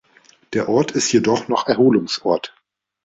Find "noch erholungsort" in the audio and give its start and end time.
1.47-2.55